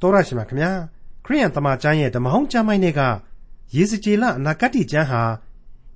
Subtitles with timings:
[0.00, 0.72] တော်ရရှိမြခင်ဗျာ
[1.24, 3.00] ခရိယန်တမန်ကျမ်းရဲ့ဓမ္မဟောင်းကျမ်းပိုင်းတွေက
[3.74, 5.22] ယေဇကျေလအနာဂတ်ကျမ်းဟာ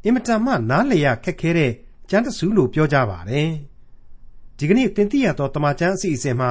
[0.05, 1.73] အင်မတန်မှနားလည်ရခက်ခဲတဲ့
[2.11, 3.51] ကျမ်းတစုလို့ပြောကြပါတယ်
[4.59, 6.51] ဒီကနေ့သင်သိရသောတမန်ကျမ်းအစီအစဉ်မှာ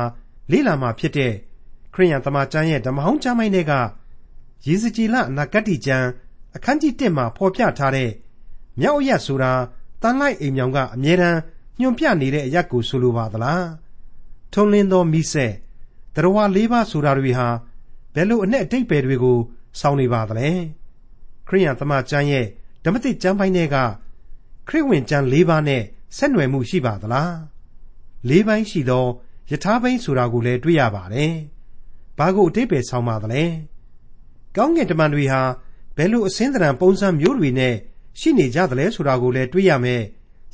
[0.52, 1.34] လေ့လာမှာဖြစ်တဲ့
[1.94, 3.74] ခရိယန်တမန်ကျမ်းရဲ့ဓမ္မဟောင်းကျမ်းပိုင်းတွေက
[4.68, 6.08] ယေဇကျေလအနာဂတ်ကျမ်း
[6.56, 8.12] အခန်းကြီး1မှာဖော်ပြထားတဲ့
[8.80, 9.54] မြောက်အရက်ဆိုတာ
[10.02, 11.40] တန်လိုက်အိမ်မြောင်ကအမြဲတမ်း
[11.80, 13.66] ညွန်ပြနေတဲ့အရက်ကိုဆိုလိုပါသလား
[14.54, 15.54] ထုံလင်းသောမိဆက်
[16.16, 17.48] တရားလေးပါးဆိုတာတွေဟာ
[18.14, 19.38] ဘယ်လိုအနဲ့အတိတ်ပဲတွေကို
[19.80, 20.50] စောင်းနေပါသလဲ
[21.48, 22.46] ခရိယန်သမကျမ်းရဲ့
[22.84, 23.78] ဓမ္မတိကျမ်းပိုင်းတွေက
[24.68, 25.84] ခရစ်ဝင်ကျမ်း၄ပါးနဲ့
[26.18, 27.34] ဆက်နွယ်မှုရှိပါသလား
[28.30, 29.06] ၄ပိုင်းရှိသော
[29.50, 31.34] ယထာဘိန်းဆိုတာကိုလည်းတွေ့ရပါတယ်
[32.18, 33.44] ဘာကိုအတိတ်ပဲဆောင်းပါသလဲ
[34.56, 35.42] ကောင်းကင်တမန်တွေဟာ
[35.98, 37.76] ဘယ်လိုအစင်းသဏ္ဍာန်ပုံစံမျိုးတွေနဲ့
[38.20, 40.02] ရှိနေကြသလဲဆိုတာကိုလည်းတွေ့ရမယ်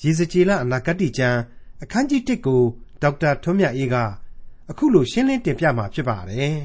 [0.03, 1.39] ရေစကြည်လအနာဂတ်ကျမ်း
[1.83, 2.61] အခန်းကြီး1ကို
[3.01, 3.95] ဒေါက်တာထွန်းမြတ်အေးက
[4.71, 6.57] အခုလိုရှင်းလင်းတင်ပြမှာဖြစ်ပါတယ်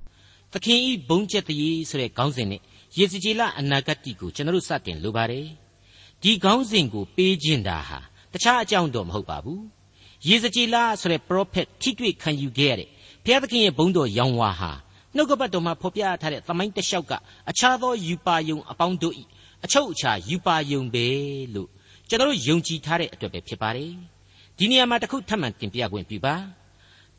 [0.52, 2.60] ။သခင်ဤဘုံကျက်တည်းဆိုတဲ့ခေါင်းစဉ်နဲ့
[2.98, 5.46] ရေစကြည်လအနာဂတ်ကိုကျွန်တော်စတင်လိုပါတယ်။
[6.22, 7.98] ဒီခေါင်းစဉ်ကိုပေးခြင်းတာဟာ
[8.32, 9.60] တခြားအကြောင်းတော့မဟုတ်ပါဘူး။
[10.28, 12.88] ရေစကြည်လဆိုတဲ့ prophet ထိတွေ့ခံယူခဲ့ရတဲ့
[13.24, 14.72] ဘုရားသခင်ရဲ့ဘုံတော်ရောင်ဝါဟာ
[15.16, 17.12] နှုတ်ကပတ်တော်မှာဖော်ပြထားတဲ့သမိုင်းတလျှောက်က
[17.50, 19.22] အခြားသောယူပါယုံအပေါင်းတို့ဤ
[19.64, 21.06] အချုပ်အခြာယူပါယုံပဲ
[21.54, 21.68] လို့
[22.08, 23.92] ကျွန်တော်ယုံကြည်ထားတဲ့အတွက်ပဲဖြစ်ပါတယ်။
[24.58, 26.36] ဒီနေရာမှာတစ်ခုထပ်မံတင်ပြခွင့်ပြုပါ။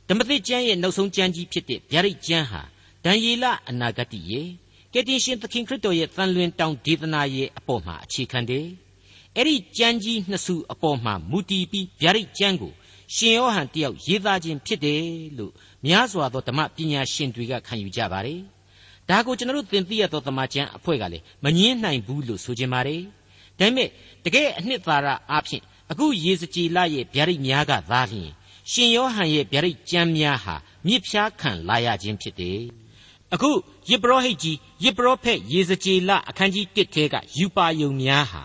[0.10, 2.62] ဓမ္မသစ်ကျမ်းရဲ့နောက်ဆုံးကျမ်းကြီးဖြစ်တဲ့ဗျာဒိတ်ကျမ်းဟာ
[3.06, 4.48] ဒံယေလအနာဂတိရဲ့
[4.94, 8.66] ကယ်တင်ရှင်သခင်ခရစ်တော်ရဲ့တန်လွင်တောင်ဒေသနာရဲ့အပေါ်မှာအခြေခံတယ်။
[9.36, 12.74] အဲ့ဒီကျမ်းကြီးနှစ်စုအပေါ်မှာမူတည်ပြီးဗျာဒိတ်ကျမ်းကို
[13.16, 15.02] ရှင်ယောဟန်တယောက်ရေးသားခြင်းဖြစ်တယ်
[15.38, 15.54] လို့
[15.86, 18.40] များစွာသောဓမ္မပညာရှင်တွေကခံယူကြပါတယ်။
[19.10, 23.02] ဒါကိုကျွန်တော်တို့သင်သိရသောဓမ္မကျမ်းအဖွဲ့ကလည်းမငင်းနိုင်ဘူးလို့ဆိုကြပါတယ်။
[23.60, 23.90] ဒါပေမဲ့
[24.26, 28.32] တကယ်အနှစ်သာရအဖြစ်အခုရေစကြည်လရဲ့ဗျာဒိတ်များကသာလျှင်
[28.72, 30.56] ရှင်ယောဟန်ရဲ့ဗျာဒိတ်ကျမ်းများဟာ
[30.88, 32.60] မြစ်ဖျားခံလာရခြင်းဖြစ်တယ်။
[33.34, 33.52] အခု
[33.90, 38.44] ယေဘရဟိတ်ကြီးယေဘရဖက်ယေဇကျေလအခန်းကြီး1ထဲကယူပါယုံများဟာ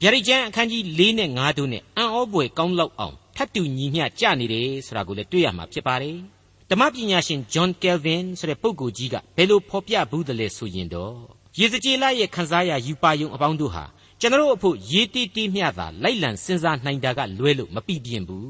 [0.00, 6.16] ဗျာဒိတ်ကျမ်းအခန်းကြီး4နဲ့5တို့နဲ့အံ့ဩပွေကောင်းလောက်အောင်ထပ်တူညီမျှကြနေတယ်ဆိုတာကိုလည်းတွေ့ရမှာဖြစ်ပါတယ်။
[6.70, 11.14] ဓမ္မပညာရှင်ဂျွန်ကယ်ဗင်ဆိုတဲ့ပုဂ္ဂိုလ်ကြီးကဘယ်လိုဖော်ပြဘူးသလဲဆိုရင်တော့
[11.58, 13.84] ယေဇကျေလရဲ့ခန်းစားရယူပါယုံအပေါင်းတို့ဟာ
[14.20, 18.48] ကျွန်တော်အဖို့ရေးတီးတီးမျှသာလိုက်လံစဉ်းစားနိုင်တာကလွဲလို့မပြပြင်းဘူး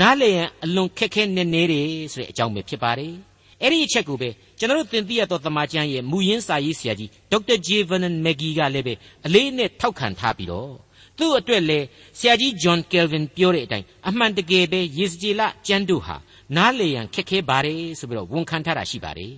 [0.00, 3.14] နားလေရန်အလွန်ခက်ခဲနေနေတယ်ဆိုတဲ့အကြောင်းပဲဖြစ်ပါတယ်
[3.62, 4.28] အဲ့ဒီအချက်ကိုပဲ
[4.58, 8.94] ကျွန်တော်တို့သင်သိရသောသမာကျမ်းရဲ့မူရင်းစာရေးဆရာကြီးဒေါက်တာဂျေဗန်နန်မက်ဂီကလည်းပဲ
[9.26, 10.72] အလေးနဲ့ထောက်ခံထားပြီးတော့
[11.18, 11.78] သူ့အတွက်လေ
[12.18, 16.16] ဆရာကြီးဂျွန်ကယ်ဗင်ပြောတဲ့အတိုင်းအမှန်တကယ်ပဲယေစကြည်လကျမ်းတို့ဟာ
[16.56, 19.34] နားလေရန်ခက်ခဲပါတယ်ဆိုပြီးတော့ဝန်ခံထားတာရှိပါတယ်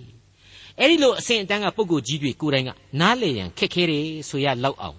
[0.79, 2.69] အဲ့ဒီလိုအစဉ်အတန်းကပုံကိုကြီးတွေကိုယ်တိုင်က
[3.01, 4.97] နားလေရန်ခက်ခဲတယ်ဆိုရလောက်အောင်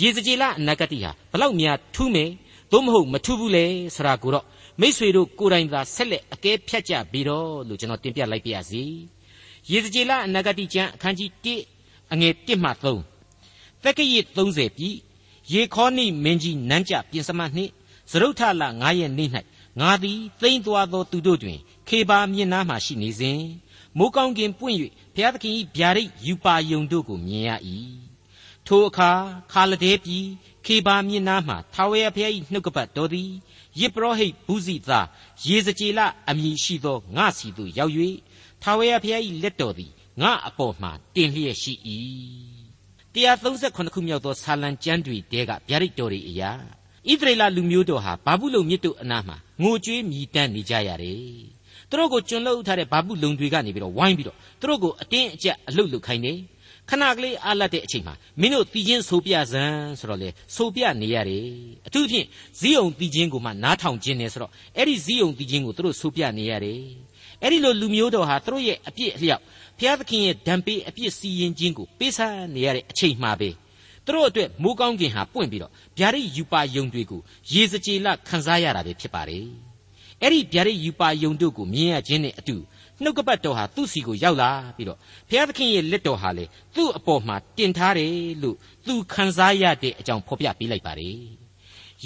[0.00, 2.30] ယေစကြည်လအနာဂတိဟာဘလောက်များထူးမယ်
[2.72, 3.64] သို့မဟုတ်မထူးဘူးလေ
[3.94, 4.44] ဆိုတာကိုတော့
[4.80, 8.84] မိษွေတို့ကိုယ်တိုင်သာဆက်လက်အကဲဖြတ်ကြပြီးတော့လို့ကျွန်တော်တင်ပြလိုက်ပါရစေ။
[9.70, 11.30] ယေဇကျေလအနာဂတိကျမ်းအခန်းကြီး
[11.76, 14.90] 1အငယ်1မှ3သက်ကရစ်30ပြီ
[15.52, 17.70] ယေခေါနိမင်းကြီးနန်းကြပြင်စမနှင့်
[18.10, 19.30] သရုတ်ထလ9ရက်နေ့၌
[19.80, 21.58] ငါသည်သိမ့်သွားသောသူတို့တွင်
[21.88, 23.40] ခေပါမြင့်နားမှရှိနေစဉ်
[23.98, 24.76] မိုးကောင်းကင်ပွင့်၍
[25.14, 27.50] ဘုရားသခင်၏ဗျာဒိတ်ယူပါယုံတို့ကိုမြင်ရ၏
[28.68, 29.10] ထိုအခါ
[29.52, 30.26] ခါလဒဲပြည်
[30.66, 33.30] ခေပါမြင့်နားမှထာဝရဘုရား၏နှုတ်ကပတ်တော်သည်
[33.80, 35.06] ယစ်ပရောဟိတ်ဘူးစီသား
[35.46, 37.92] ရေစကြည်လအမည်ရှိသောငါစီသို့ရောက်၍
[38.62, 39.90] ထာဝရဘုရား၏လက်တော်သည်
[40.22, 41.72] ငါအပေါ်မှတင်လျက်ရှိ၏
[43.14, 46.50] 138ခုမြောက်သောဆာလံကျမ်းတွေတဲကဗျာဒိတ်တော်တွေအရာ
[47.10, 51.20] ဣသရေလလူမျိုးတော်ဟာဘာဘူးလုံမြစ်တို့အနားမှာငိုကြွေးမြည်တမ်းနေကြရတယ်
[51.88, 56.38] သူတို့ကိုကျွန်လုပ်ထားတဲ့ဘာဘူးလုံတွေကနေပြီးတော့ဝိုင်းပြီးတော့သူတို့ကိုအတင်းအကျပ်အလုတ်လုတ်ခိုင်းတယ်
[56.88, 61.46] ခဏကလေးအားလတ်တဲ့အချိန်မှာမင်းတို့တီချင်းဆိုပြစမ်းဆိုတော့လေဆိုပြနေရတယ်
[61.86, 62.26] အထူးဖြင့်
[62.58, 66.80] ဇီးအောင်တီချင်းကိုမှနားထောင်ခြင်းနေဆိုတော့အဲ့ဒီဇီးအောင်တီချင်းကိုသူတို့ဆိုပြနေရတယ်
[67.42, 69.42] အဲ့ဒီလိုလူမျိုးတော်ဟာသူတို့ရဲ့အပြစ်အလျောက်
[69.78, 73.50] ဘုရားသခင်ရဲ့ဓံပေးအပြစ်စီရင်ခြင်းကိုပေးဆန်းနေရတဲ့အချိန်မှာပဲ
[74.06, 77.20] သူတို့အတွက်မိုးကောင်းကင်ဟာပွင့်ပြီးတော့ဗျာဒိတ်ယူပါယုံတွေကို
[77.52, 79.46] ရေစကြည်လခန်းစားရတာပဲဖြစ်ပါတယ်
[80.22, 82.56] အဲ့ဒီဗျာဒိတ်ယူပါယုံတို့ကိုမြင်ရခြင်းနဲ့အတူ
[83.02, 86.44] နှုတ်ကပတ်တော်ဟာသူ့စီကိုရောက်လာပြီးတော့ဘုရားသခင်ရဲ့လက်တော်ဟာလေ
[86.76, 88.12] သူ့အပေါ်မှာတင်ထားတယ်
[88.42, 88.56] လို့
[88.86, 91.18] သူခံစားရတဲ့အကြောင်းဖော်ပြပေးလိုက်ပါတယ်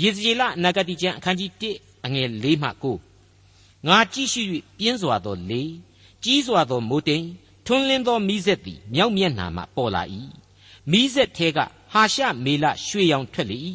[0.01, 2.69] ယေဇကျေလအနာဂတိကျမ်းအခန်းကြီး1အငယ်၄မှ
[3.29, 4.43] 9ငါကြည့်ရှိ၍
[4.79, 5.63] ပြင်းစွာသောလေ
[6.25, 7.27] ကြီးစွာသောမိုးတိမ်
[7.67, 10.03] ထွန်းလင်းသောမိဆက်သည်မြောက်မျက်နှာမှပေါ်လာ၏
[10.91, 11.59] မိဆက်ထဲက
[11.93, 13.59] ဟာရှမေလရွှေရောင်ထွက်လေ၏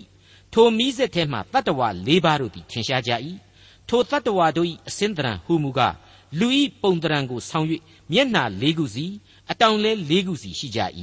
[0.53, 3.11] ထိုမိဆက်ထဲမှတတ္တဝါ၄ပါးတို့သည်ထင်ရှားကြ၏
[3.89, 5.95] ထိုတတ္တဝါတို့၏အစင်းတရံဟူမူကား
[6.39, 7.67] လူဤပုံတရံကိုဆောင်း၍
[8.11, 9.05] မျက်နှာလေးခုစီ
[9.51, 10.79] အတောင်လဲလေးခုစီရှိကြ၏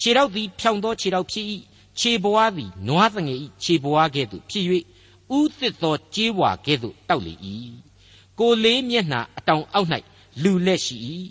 [0.00, 1.46] ခြေထောက်သည်ဖြောင်သောခြေထောက်ဖြစ်၏
[1.98, 4.64] ခြေဘွားသည်နွားသငယ်၏ခြေဘွားကဲ့သို့ဖြစ်၍
[5.38, 7.34] ဥသစ်သောကြေးဝါကဲ့သို့တောက်လေ၏
[8.38, 9.88] ကိုလေးမျက်နှာအတောင်အောက်၌
[10.42, 10.96] လူလက်ရှိ၏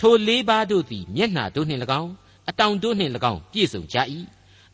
[0.00, 2.12] ထိုလေးပါးတို့သည်မျက်နှာတို့နှင့်၎င်း
[2.48, 3.96] အတောင်တို့နှင့်၎င်းပြည့်စုံကြ၏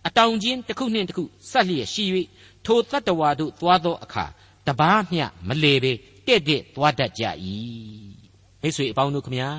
[0.07, 2.05] အတောင်ချင်းတစ်ခုနှင့်တစ်ခုဆက်လျက်ရှိ၍
[2.65, 4.25] ထိုတတ္တဝါတို့သွားသောအခါ
[4.67, 5.93] တပားမျှမလေပေ
[6.27, 7.23] တဲ့တဲ့သွားတတ်ကြ၏
[8.61, 9.51] မိတ်ဆွေအပေါင်းတို့ခမညာ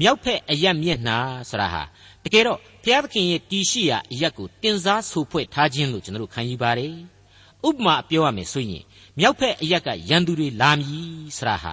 [0.00, 1.18] မြောက်ဖက်အရက်မျက်နှာ
[1.50, 1.82] ဆိုတာဟာ
[2.24, 6.94] တကယ်တော့ဘုရားသခင်ရဲ့တီရှိရာအရက်ကိုတင်စားဆူဖွဲ့ထားခြင်းလို့ကျွန်တော်တို့ခံယူပါတယ်
[7.68, 8.84] ဥပမာပြောရမယ်ဆိုရင်
[9.18, 11.72] မြောက်ဖက်အရက်ကရန်သူတွေလာမည်ဆိုတာဟာ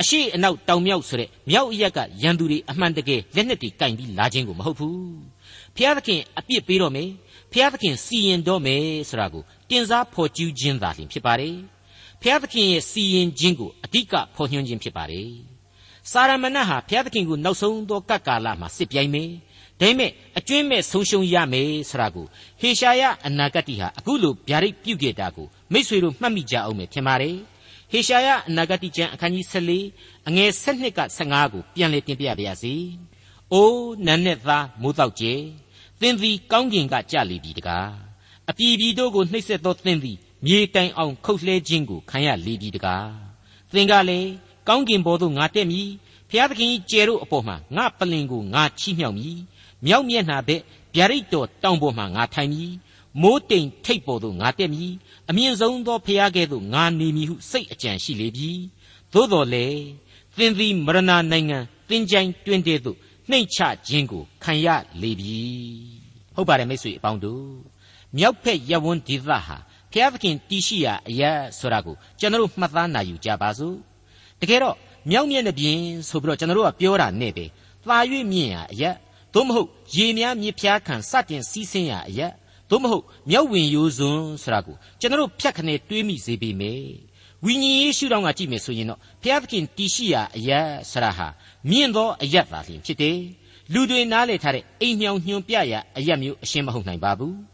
[0.00, 4.98] အရှိအနောက်တောင်မြောက်ဆိုတဲ့မြောက်အရက်ကရန်သူတွေအမှန်တကယ်လက်နက်တွေကင်ပြီးလာခြင်းကိုမဟုတ်ဘူး
[5.74, 7.08] ဘုရားသခင်အပြစ်ပေးတော့မယ်
[7.52, 11.54] ဘုရားသခင်စီရင်တော့မယ်ဆိုတာကိုတင်စားဖော်ကျူးခြင်းသာလျှင်ဖြစ်ပါတယ်
[12.22, 15.30] ဘုရားသခင်ရဲ့စီရင်ခြင်းကိုအဓိကဖော်ညွှန်းခြင်းဖြစ်ပါတယ်
[16.10, 19.30] စာရမဏေဟာဘုရားသခင်ကိုနောက်ဆုံးသောကပ်ကာလမှာစစ်ပြိုင်မယ်
[19.80, 22.26] ဒါပေမဲ့အကျွင်းမဲ့ဆုံးရှုံးရမယ်ဆိုတာကို
[22.60, 27.36] ဟေရှာယအနာဂတ်တိဟာအခုလိုဗျာဒိတ်ပြုခဲ့တာကိုမိษွေတို့မှတ်မိကြအောင်မယ်ထင်ပါတယ်
[27.92, 32.74] ဟေရှာယအနာဂတိကျမ်းအခန်းကြီး14အငယ်7က15ကိုပြန်လည်တင်ပြပါရစေ။
[33.52, 35.32] အိုးနန်းနဲ့သားမိုးတောက်ကျဲ
[36.00, 37.90] သင်သည်ကောင်းကင်ကကြလိပြီတကား
[38.50, 43.10] အပြည်ပြည်တို့ကိုနှိပ်စက်သောသင်သည် မြေတိုင်အောင်ခုတ်လှဲခြင်းကိုခံရလေပြီတကား
[43.72, 44.30] သင်ကလည်း
[44.68, 45.88] ကောင်းကင်ဘော်သို့ငါတက်မည်
[46.30, 49.36] ဖျားသခင်ကျယ်တို့အပေါ်မှာငါပလင်ကိုငါချီးမြှောက်မည်
[49.86, 50.62] မြောက်မျက်နှာဘက်
[50.94, 52.72] ဗျာဒိတ်တော်တောင်ပေါ်မှာငါထိုင်မည်
[53.22, 54.92] မိုးတိမ်ထိပ်ပေါ်သို့ငါတက်မည်
[55.30, 58.50] အမြင့်ဆုံးသောဖျားကဲ့သို့ငါနေမည်ဟုစိတ်အကြံရှိလေပြီ
[59.12, 59.66] သို့တော်လေ
[60.36, 61.58] သင်သည်မရဏနိုင်ငံ
[61.88, 62.96] သင်ကြိုင်တွင်တဲ့သို့
[63.30, 64.68] နှိမ့်ချခြင်းကိုခံရ
[65.02, 65.40] လေပြီ
[66.34, 67.46] ဟုတ်ပါတယ်မိတ်ဆွေအပေါင်းတို့
[68.16, 69.38] မြောက်ဖက်ရဝန်းဒေသဟာ
[69.92, 73.76] ဘုရားသခင်တည်ရှိရာအရာဆိုတာကိုကျွန်တော်မှတ်သားနိုင်ယူကြပါစို့
[74.40, 74.76] တကယ်တော့
[75.10, 75.78] မြောက်မျက်နှာပြင်
[76.08, 77.44] ဆိုပြီးတော့ကျွန်တော်တို့ကပြောတာနဲ့ပဲ
[77.86, 77.98] သာ၍
[78.32, 78.90] မြင့်ရာအရာ
[79.34, 82.28] သို့မဟုတ်ရေများမြစ်ဖျားခံစတင်စီးဆင်းရာအရာ
[82.70, 86.84] သို့မဟုတ်မြောက်ဝင်ရိုးစွန်းဆိုတာကိုကျွန်တော်ဖြတ်ခနဲ့တွေးမိစေပေမယ်
[87.44, 90.60] ဝိညာဉ်ရေးရှုထောင့်ကကြည့်မယ်ဆိုရင်တော့ဘုရားသခင်တည်ရှိရာအရာ
[90.90, 91.28] ဆရာဟာ
[91.70, 93.18] မြင့်သောအယတ်သာလျှင်ဖြစ်တယ်
[93.72, 97.51] လူတွေနားလည်ထားတဲ့အိမ်ညောင်ညွန်ပြရာအယတ်မျိုးအရှင်းမဟုတ်နိုင်ပါဘူး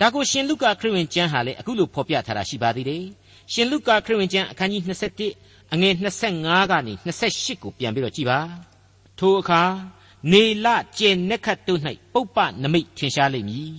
[0.00, 3.04] ဒါကိုရှင်လုကာခရစ်ဝင်ကျမ်းဟာလည်းအခုလိုဖော်ပြထားတာရှိပါသေးတယ်
[3.52, 4.82] ရှင်လုကာခရစ်ဝင်ကျမ်းအခန်းကြီး
[5.28, 5.94] 21အငယ်
[6.32, 8.40] 25ကနေ28ကိုပြန်ပြီးတော့ကြည့်ပါ
[9.18, 9.62] ထိုအခါ
[10.32, 10.66] နေလ
[10.98, 11.80] ကျဲနက်ခတ်တို့၌
[12.12, 13.72] ပုပ္ပနမိတ်ထင်ရှားလိမ့်မည်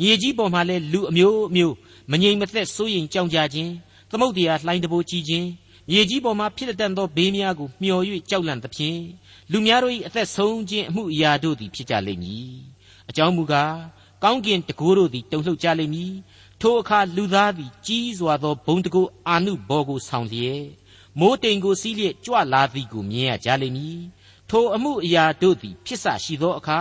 [0.00, 1.74] မြေကြီးပေါ်မှာလည်းလူအမျိုးအမျိုး
[2.10, 3.72] မငြိမ်မသက်စိုးရင်ကြောင်ကြခြင်း
[4.10, 5.48] သမုတ်တရားလှိုင်းတဘိုးကြီးခြင်း
[5.90, 9.00] မြေကြီးပေါ်မှာဖြစ်တဲ့သောဘေးများကိုမျှော်၍ကြောက်လန့်သဖြင့်
[9.52, 12.50] လူများတို့၏အသက်ဆုံးခြင်းအမှုအရာတို့သည်ဖြစ်ကြလိမ့်မည်
[13.10, 13.74] အကြောင်းမူကား
[14.22, 16.12] ကောင်းကင်တကိုးတို့သည်တုန်လှုပ်ကြလိမ့်မည်
[16.60, 20.64] ထိုအခါလူသားသည်ကြီးစွာသောဘုံတကိုးအာနုဘော်ကိုဆောင်လျက်
[21.18, 24.00] မိုးတိမ်ကိုစီးလျက်ကြွလာသည်ကိုမြင်ရကြလိမ့်မည်
[24.50, 26.78] ထိုအမှုအရာတို့သည်ဖြစ်ဆရှိသောအခါ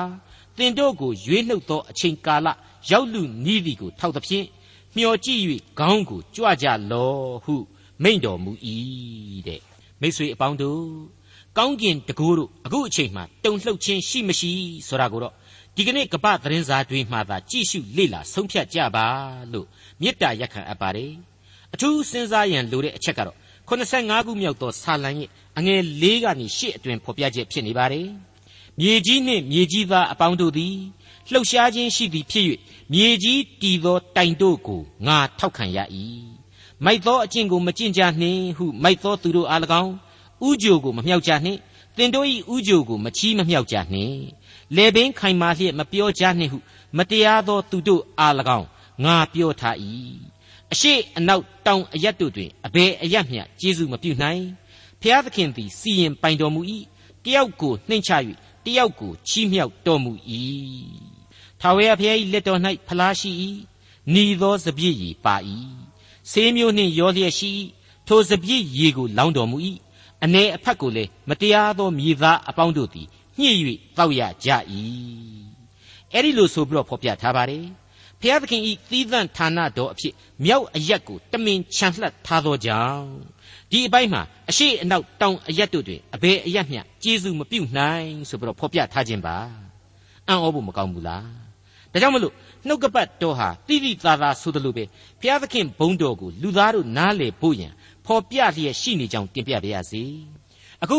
[0.57, 2.48] သင်တို့ကိုရွေးနှုတ်သောအချိန်ကာလ
[2.89, 4.45] ရောက်လူနီးသည်ကိုထောက်သဖြင့်
[4.95, 5.42] မျောကြည့်၍
[5.80, 7.13] ခေါင်းကိုကြွကြလော
[7.44, 7.56] ဟု
[8.04, 8.51] မိန့်တော်မူ၏
[9.48, 9.62] တဲ့
[10.01, 10.83] မိတ်ဆွေအပေါင်းတို့
[11.57, 14.51] ကောင်းကင်တကူတို့အခုအချိန်မှတုန်လှုပ်ခြင်းရှိမရှိ
[14.88, 15.33] ဆိုတာကိုတော့
[15.80, 19.06] ဒီကနေ့ကပ္ပသတင်းစာတွေမှာသာကြည့်ရှုလေ့လာဆုံးဖြတ်ကြပါ
[19.52, 19.68] လို့
[20.02, 21.14] မေတ္တာရက်ခံအပ်ပါတယ်
[21.74, 23.38] အထူးစဉ်းစားရန်လိုတဲ့အချက်ကတော့
[23.70, 28.08] 85ခုမြောက်သောဆာလံရဲ့အငယ်၄ကနေ၈အတွင်ဖော်ပြချက်ဖြစ်နေပါတယ်
[28.80, 30.76] မြေကြီးနှင့်မြေကြီးသားအပေါင်းတို့သည်
[31.32, 32.46] လှုပ်ရှားခြင်းရှိသည်ဖြစ်၍
[32.94, 35.80] မြေကြီးတည်သောတိုင်တို့ကိုငါထောက်ခံရ၏
[36.86, 39.94] မိုက်သောအကျင့်ကိုမကျင့်ကြနှင့်ဟုမိုက်သောသူတို့အား၎င်း
[40.48, 41.60] ဥကြိုကိုမမြောက်ကြနှင့်
[41.98, 44.18] သင်တို့၏ဥကြိုကိုမချီးမမြောက်ကြနှင့်
[44.75, 46.59] လေပင်ခိုင်မာလျက်မပြောကြနှင့်ဟု
[46.97, 48.68] မတရားသောသူတို့အား၎င်း
[49.04, 49.76] ငါပြောထား၏
[50.71, 54.44] အရှိအနောက်တောင်အရက်တို့တွင်အဘယ်အရက်မျှကျေးဇူးမပြုနိုင်
[55.02, 56.62] ဖျားသခင်သည်စီရင်ပိုင်တော်မူ၏
[57.26, 58.12] တယောက်ကိုနှိမ့်ချ၍
[58.66, 60.12] တယောက်ကိုချီးမြှောက်တော်မူ၏
[61.59, 63.31] ထာဝရဘုရား၏လက်တော်၌ဖလားရှိ၏
[64.14, 65.36] နီသောစပြည့်ရည်ပါ၏
[66.31, 67.50] ဆေးမျိုးနှင့်ရောလျက်ရှိ၏
[68.07, 69.57] ထိုစပြည့်ရည်ကိုလောင်းတော်မူ၏
[70.24, 73.07] အ ਨੇ အဖက်ကိုလည်းမတရားသောမြေသားအပေါင်းတို့သည်
[73.42, 73.52] ညှိ၍
[73.98, 74.50] တောက်ရကြ၏
[76.14, 77.66] အဲ့ဒီလိုဆိုပြီးတော့ဖော်ပြထားပါတယ်
[78.22, 80.14] ဖျားသခင်ဤသီးသန့်ဌာနတော်အဖြစ်
[80.46, 83.08] မြောက်အရက်ကိုတမင်ခြံလှပ်ထားသောကြောင့်
[83.72, 89.38] ဒီအပိုင်းမှာအရှိအနောက်တောင်အရက်တို့တွင်အဘယ်အရက်မျှကျေးဇူးမပြုနိုင်ဆိုပြီးတော့ဖော်ပြထားခြင်းပါ
[90.28, 91.26] အံ့ဩဖို့မကောင်းဘူးလား
[91.92, 92.34] ဒါကြောင့်မလို့
[92.68, 94.84] နှုတ်ကပတ်တော်ဟာတိတိသားသားဆိုသလိုပဲ
[95.22, 97.74] ဘုရားသခင်ဘုန်းတော်ကိုလူသားတို့နားလည်ဖို့ရန်
[98.06, 100.04] ဖော်ပြလျက်ရှိနေကြောင်းတင်ပြပါရစေ
[100.84, 100.98] အခု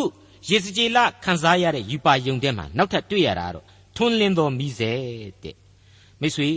[0.49, 3.64] ယေစကြည်လခန်းစားရတဲ့ယူပါယုံထဲမှာနောက်ထပ်တွေ့ရတာကတော့
[3.97, 4.92] ထွန်းလင်းသောမိစေ
[5.42, 5.57] တဲ့
[6.21, 6.50] မိတ်ဆွေ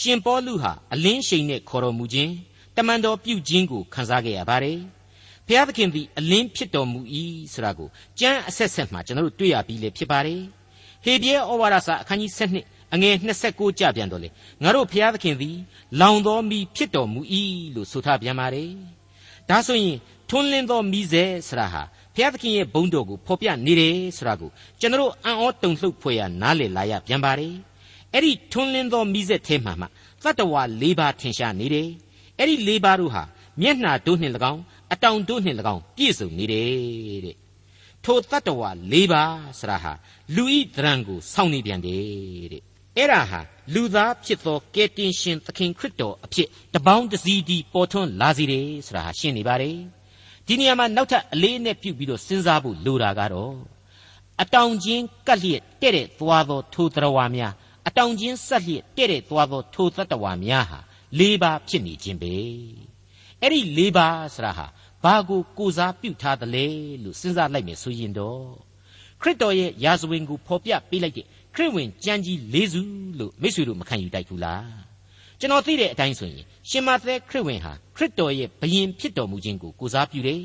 [0.00, 2.32] ရှင်ပေါလုဟာအလင်းရှိန်နဲ့ခေါ်တော်မူခြင်း
[2.76, 4.78] တမန်တော်ပြုခြင်းကိုခန်းစားခဲ့ရပါတယ်
[5.46, 7.00] ဘုရားသခင်သည်အလင်းဖြစ်တော်မူ၏
[7.52, 7.88] ဆိုတာကို
[8.18, 10.40] ကျမ်းအဆက်ဆက်မှာကျွန်တော်တို့တွေ့ရပြီးလေဖြစ်ပါတယ်
[11.04, 13.14] ဟေဘရဲဩဝါဒစာအခန်းကြီး7အငယ်
[13.46, 14.28] 29ကြပြန်တော့လေ
[14.62, 15.56] ငါတို့ဖျားသခင်သည်
[16.00, 17.20] လောင်သောမိဖြစ်တော်မူ၏
[17.74, 18.70] လို့ဆိုထားပြန်ပါတယ်
[19.48, 21.82] ဒါဆိုရင်ထွန်းလင်းသောမိစေဆရာဟာ
[22.14, 24.50] ဘုရားသခင်ရဲ့ဘုန်းတော်ကိုဖော်ပြနေတယ်ဆိုတာကို
[24.80, 27.54] ကျွန်တော်အံ့ဩတုန်လှုပ်ဖွယ်ရနားလည်လာရပြန်ပါတယ်
[28.12, 29.86] အဲ့ဒီထွန်းလင်းသောမိစက်ထဲမှာမှ
[30.22, 31.88] သတ္တဝါ၄ပါးထင်ရှားနေတယ်
[32.38, 33.22] အဲ့ဒီ၄ပါးတို့ဟာ
[33.60, 37.36] မျက်နှာတို့နှင့်၎င်းအတောင်တို့နှင့်၎င်းပြည့်စုံနေတယ်တဲ့
[38.04, 39.92] ထိုတတ္တဝါ၄ပါးဆရာဟာ
[40.34, 42.02] လူဤတရံကိုစောင့်နေပြန်တယ်
[42.52, 42.62] တဲ့
[42.96, 43.40] အဲ့ဒါဟာ
[43.74, 49.76] လူသားဖြစ်သောကယ်တင်ရှင်သခင်ခရစ်တော်အဖြစ်တပေါင်းတစည်းဒီပေါ်ထွန်းလာစီတယ်ဆိုတာဟာရှင်းနေပါတယ်
[50.46, 53.56] ဒီနေရာမှာနောက်ထပ်အလေးအနက်ပြုပြီးတော့စဉ်းစားဖို့လိုတာကတော့
[54.42, 57.52] အတောင်ချင်းကပ်လျက်တဲ့တဲ့သွားသောထိုတရဝါများ
[57.88, 60.78] အတောင်ချင်းဆက်လျက်တဲ့တဲ့သွားသောထိုတတ္တဝါများဟာ
[61.18, 62.34] ၄ပါးဖြစ်နေခြင်းပဲ
[63.40, 64.66] အဲ့ဒီ၄ပါးဆိုတာဟာ
[65.04, 66.66] ဘာကိုကိုစားပြုထားသလဲ
[67.02, 68.44] လို့စဉ်းစားလိုက်မယ်ဆိုရင်တော့
[69.20, 72.82] ခရစ်တော်ရဲ့ယာဇဝင်ကိုဖော်ပြပေးလိုက်တဲ့ခရစ်ဝင်ကျမ်းကြီး၄စု
[73.18, 74.91] လို့မိတ်ဆွေတို့မခံယူတိုက်ဘူးလား
[75.42, 80.42] ကျွန်တော်သိတဲ့အတိုင်းဆိုရင်ရှင်မသက်ခရစ်ဝင်ဟာခရစ်တော်ရဲ့ဘယင်ဖြစ်တော်မူခြင်းကိုကိုစားပြုတယ်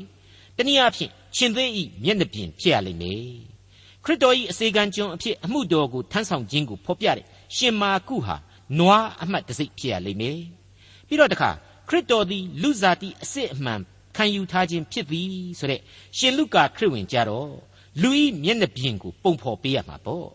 [0.56, 3.22] တနည်းအားဖြင့်ရှင်သေးဤမျက်နှာပြင်ဖြစ်ရလိမ့်မယ်
[4.04, 7.26] ခရစ်တော်၏အစေခံကျွန်အဖြစ်အမှုတော်ကိုထမ်းဆောင်ခြင်းကိုဖော်ပြတဲ့
[7.56, 8.36] ရှင်မာကုဟာ
[8.78, 10.38] နွားအမှတ်တစိ့ဖြစ်ရလိမ့်မယ်
[11.08, 11.50] ပြီးတော့တခါ
[11.88, 13.80] ခရစ်တော်သည်လူစားတိအစစ်အမှန်
[14.16, 15.80] ခံယူထားခြင်းဖြစ်သည်ဆိုတဲ့
[16.18, 17.50] ရှင်လုကာခရစ်ဝင်ကြတော့
[18.02, 20.28] လူဤမျက်နှာပြင်ကိုပုံဖော်ပေးရမှာပေါ့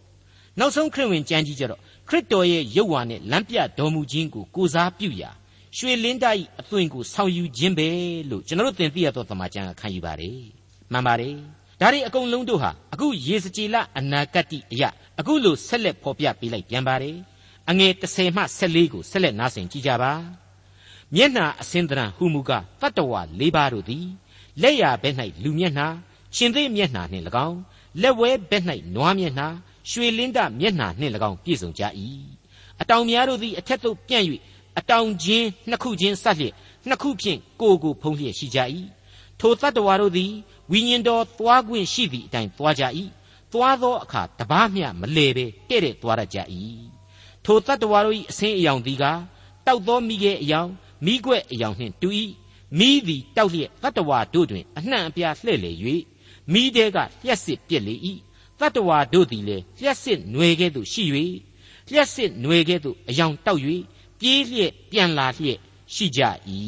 [0.59, 5.31] နောက်ဆုံးခရစ်ဝင်ကျမ်းကြီးကြတော့ခ ရစ်တော်ရဲ့ရုပ်ဝါနဲ့လမ်းပြတော်မူခြင်းကိုကိုစားပြုရာ
[5.77, 7.87] ရွှေလင်းသား၏အသွင်ကိုဆောင်ယူခြင်းပဲ
[8.29, 10.37] လို့ကျွန်တော်တို့သင်သိရသောသမာကျမ်းကခံယူပါတယ်
[10.91, 11.35] မှန်ပါတယ်
[11.79, 14.89] ဒါတွေအကုန်လုံးတို့ဟာအခုယေစကြည်လအနာဂတ်တိအရာ
[15.19, 17.15] အခုလိုဆက်လက်ဖော်ပြပေးလိုက်ပြန်ပါတယ်
[17.69, 20.13] အငယ်30မှ14ကိုဆက်လက်နားဆင်ကြည့်ကြပါ
[21.15, 24.05] မျက်နှာအစင်းတရံဟူမူကားတတ္တဝ၄ပါးတို့သည်
[24.61, 25.09] လက်ရဘဲ၌
[25.43, 25.87] လူမျက်နှာ
[26.35, 27.59] ရှင်သေးမျက်နှာနှင့်၎င်း
[28.01, 28.63] လက်ဝဲဘက်၌
[28.95, 29.47] နွားမျက်နှာ
[29.89, 31.83] ရွှေလင်းတမျက်နှာနှင့်၎င်းပြည့်စုံကြ၏
[32.81, 34.25] အတောင်များတို့သည်အထက်သို့ပြန့်၍
[34.79, 36.53] အတောင်ချင်းနှစ်ခုချင်းဆက်လျက်
[36.87, 38.59] နှစ်ခုဖြင့်ကိုကိုဖုံးလျက်ရှိကြ၏
[39.39, 40.31] ထိုတတ္တဝါတို့သည်
[40.71, 42.83] ဝိညာဉ်တော်သွားခွင့်ရှိသည့်အတိုင်းသွားကြ၏
[43.51, 46.37] သွားသောအခါတပားမျှမလဲပဲတဲ့တဲ့သွားရကြ၏
[47.45, 49.05] ထိုတတ္တဝါတို့၏အစင်းအယောင်သည်က
[49.65, 50.69] တောက်သောမိခဲအယောင်
[51.05, 52.09] မိခွက်အယောင်နှင့်တူ၏
[52.79, 55.71] မိသည်တောက်လျက်တတ္တဝါတို့တွင်အနှံ့အပြားလှဲ့လေ၍
[56.53, 58.21] မိတဲကလျှက်စစ်ပြက်လေ၏တ
[58.62, 61.04] တ္တဝါတို့သည်လည်းလျှက်စစ်ຫນွေကဲ့သို့ရှိ၍
[61.90, 63.60] လျှက်စစ်ຫນွေကဲ့သို့အယောင်တောက်၍
[64.20, 65.58] ပြေးလျက်ပြန်လာလျက်
[65.94, 66.20] ရှိကြ၏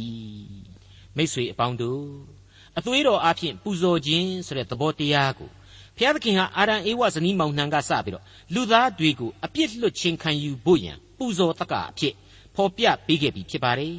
[1.17, 2.05] မိတ်ဆွေအပေါင်းတို့
[2.79, 5.51] အသွေးတော်အဖြစ်ပူဇော်ခြင်းဆိုတဲ့သဘောတရားကို
[5.97, 8.25] ဘုရားသခင်ဟာအာရန်ဧဝဇနီးမောင်နှံကစပြီးတော့
[8.55, 12.15] လူသားတွေကိုအပြစ်လွတ်ခြင်းခံယူဖို့ရန်ပူဇော်တက္ကအဖြစ်
[12.55, 13.97] ဖော်ပြပေးခဲ့ပြီးဖြစ်ပါတယ်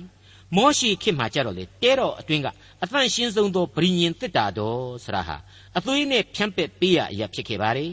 [0.55, 2.47] မောရှိခေတ်မှာကြတော့လေတဲတော်အတွင်းက
[2.83, 5.37] အသန့်ရှင်းဆုံးသောဗြိညင်တစ်တာတော်ဆရာဟာ
[5.78, 7.92] အသွေးနဲ့ဖြန့်ပက်ပေးရအရာဖြစ်ခဲ့ပါတယ်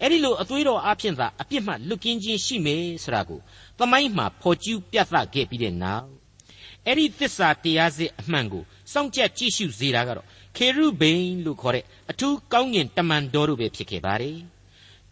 [0.00, 3.40] အဲ့ဒီလိုအသွေးတော်အဖြစ်သာအပြစ်မှလွတ်ကင်းခြင်းရှိမယ်ဆိုတာကို
[3.78, 6.06] သမိုင်းမှာဖော်ကျူးပြသခဲ့ပြီးတဲ့နောက်
[6.86, 14.38] အဲ့ဒီသစ္စာတရားစစ်အမှန်ကိုစောင့်ကြပ်ကြည့်ရှုစေတာကတော့ခေရုဘိန်လို့ခေါ်တဲ့အထူးကောင်းကင်တမန်တော်တို့ပဲဖြစ်ခဲ့ပါတယ်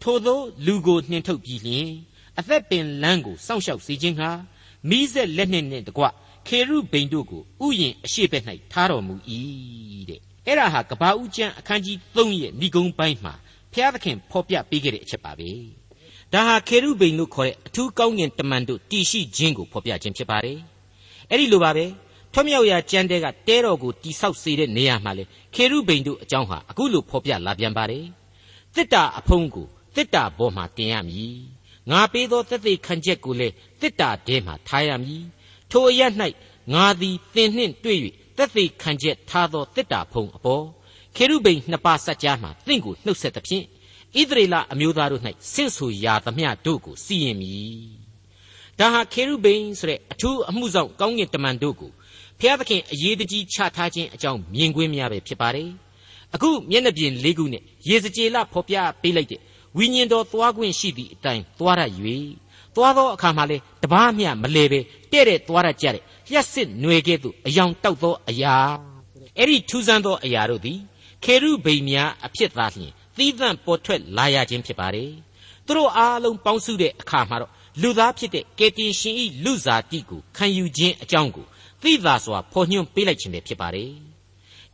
[0.01, 1.89] ထို့သောလူကိုနှင်ထုတ်ပြီးလျှင်
[2.39, 4.29] အသက်ပင်လန်းကိုစောင့်ရှောက်စေခြင်းဟာ
[4.89, 6.03] မိစက်လက်နှင့်တကွ
[6.47, 9.15] ခေရုဘိန်တို့ကိုဥယျင်အရှိဘက်၌ထားတော်မူ၏
[10.09, 13.33] တဲ့ အဲ့ဒါဟာကဘာဦးကျမ်းအခန်းကြီး3ရဲ့ဏိဂုံးပိုင်းမှာ
[13.73, 15.49] ဘုရားသခင်ဖော်ပြပေးခဲ့တဲ့အချက်ပါပဲ
[16.33, 20.59] ဒါဟာခေရုဘိန်လို့ခေါ်တဲ့အထူးကောင်းကင်တမန်တို့တည်ရှိခြင်းကိုဖော်ပြခြင်းဖြစ်ပါတယ်
[21.29, 21.85] အဲ့ဒီလိုပါပဲ
[22.33, 25.23] ထွမြောက်ရာကျမ်းတဲကတဲတော်ကိုတိဆောက်စေတဲ့နေရာမှာလေ
[25.55, 28.05] ခေရုဘိန်တို့အကြောင်းဟာအခုလိုဖော်ပြလာပြန်ပါတယ်
[28.75, 31.37] တစ်တာအဖုံးကိုတစ်တာဘောမှာတင်ရမည်
[31.91, 35.23] ငါပေးသောသက်သေခံချက်ကိုလည်းတစ်တာတဲမှာထားရမည်
[35.71, 36.01] ထိုအရ၌
[36.73, 37.99] ငါသည်သင်နှင့်တွေ့၍
[38.37, 40.65] သက်သေခံချက်ထားသောတစ်တာဖုံအပေါ်
[41.15, 43.65] ခေရုဘိန်နှစ်ပါးစัจ जा မှာသင်ကိုနှုတ်ဆက်သဖြင့်
[44.19, 45.21] ဣသရေလအမျိုးသားတို့၌
[45.53, 48.05] ဆင့်ဆိုရာသမျှတို့ကိုစီရင်မည်
[48.79, 51.91] ဒါဟာခေရုဘိန်ဆိုတဲ့အထူးအမှုဆောင်ကောင်းကင်တမန်တို့ကို
[52.39, 55.69] ဖျားသခင်အရေးတကြီးချထားခြင်းအကြောင်းမြင်ကွင်းများပဲဖြစ်ပါတယ်
[56.33, 59.41] အခုမျက်နှာပြင်လေးခုနဲ့ရေစကြည်လဖော်ပြပေးလိုက်တဲ့
[59.77, 61.83] ဝိညာဉ်တော်သွားခွင့်ရှိသည့်အတိုင်းသွားရ၍
[62.75, 64.79] သွားသောအခါမှာလေတပားမျှမလဲပဲ
[65.11, 68.55] တဲ့တဲ့သွားရကြတဲ့ လျှက်စစ်ຫນွေကဲ့သို့အယောင်တောက်သောအရာ
[69.37, 70.79] အဲ့ဒီထူးဆန်းသောအရာတို့သည်
[71.23, 75.11] ခေရုဗိမ်များအဖြစ်သာလျှင်သီးသန့်ပေါ်ထွက်လာရခြင်းဖြစ်ပါတယ်
[75.65, 77.51] သူတို့အားလုံးပေါင်းစုတဲ့အခါမှာတော့
[77.81, 81.45] လူသားဖြစ်တဲ့ကေတင်ရှင်ဤလူစားတိကိုခံယူခြင်းအကြောင်းကို
[81.81, 83.91] သိသာစွာဖော်ညွှန်းပေးလိုက်ခြင်းပဲဖြစ်ပါတယ်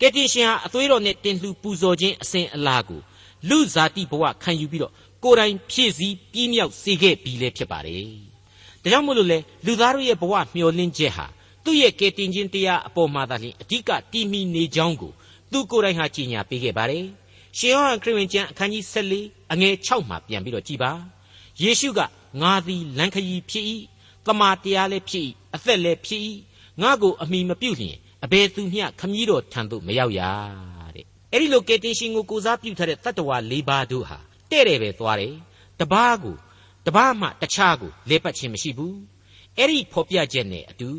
[0.02, 3.02] ကေတင်ရှင်ဟာအသွေးတော်နဲ့တင်လှူပူဇော်ခြင်းအစဉ်အလာကို
[3.50, 4.94] လူစားတိဘဝခံယူပြီးတော့
[5.24, 8.06] ကိုယ်တိုင်ဖြည့်ဆည်းပြည့်မြောက်စေခဲ့ပြီလေဖြစ်ပါတယ်
[8.84, 11.26] ဒါကြောင့်မို့လို့လေလူသားတို့ရဲ့ဘဝမျှော်လင့်ချက်ဟာ
[11.64, 15.12] သူ့ရဲ့ကယ်တင်ခြင်းတရားအပေါ်မှာသာလျှင်အဓိကတည်မီနေကြောင်းကို
[15.52, 17.06] သူကိုယ်တိုင်ဟာကြီးညာပေးခဲ့ပါတယ်
[17.58, 20.92] ရှင်ယောဟန်ခရစ်ဝင်ကျမ်းအခန်းကြီး14အငယ်6မှာပြန်ပြီးတော့ကြည်ပါ
[21.62, 22.00] ယေရှုက
[22.42, 23.66] ငါသည်လမ်းခရီးဖြစ်၏
[24.26, 25.26] တမာတရားလည်းဖြစ်၏
[25.56, 26.22] အသက်လည်းဖြစ်၏
[26.82, 30.22] ငါကိုအမိမပြုတ်လျင်အဘယ်သူမျှခမည်းတော်ထံသို့မရောက်ရ
[30.96, 34.18] တဲ့အဲ့ဒီလိုကယ်တင်ရှင်ကိုကိုစားပြုထားတဲ့တတ္တဝါ၄ပါးတို့ဟာ
[34.52, 35.36] တဲ့တယ်ပဲသွားတယ်
[35.80, 36.36] တပားကို
[36.86, 38.98] တပားမှတခြားကိုလဲပတ်ခြင်းမရှိဘူး
[39.58, 40.90] အဲ့ဒီဖော်ပြချက်နဲ့အတူ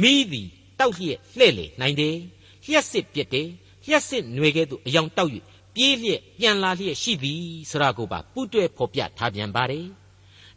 [0.00, 0.48] မိသည်
[0.78, 2.16] တောက်လျက်လှဲ့လေနိုင်တယ်
[2.64, 3.48] လျှက်စစ်ပြစ်တယ်
[3.84, 5.30] လျှက်စစ်ຫນွေကဲ့သို့အယောင်တောက်၍
[5.74, 9.86] ပြေးလျက်ပြန်လာလျက်ရှိသည်ဆိုရကိုပါပူးတွဲဖော်ပြထားပြန်ပါတယ်